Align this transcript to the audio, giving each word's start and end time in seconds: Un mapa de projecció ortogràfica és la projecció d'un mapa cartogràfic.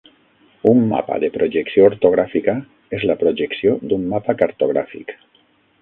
Un 0.69 0.79
mapa 0.93 1.17
de 1.23 1.29
projecció 1.35 1.85
ortogràfica 1.89 2.57
és 2.99 3.07
la 3.11 3.19
projecció 3.23 3.79
d'un 3.93 4.09
mapa 4.15 4.37
cartogràfic. 4.43 5.17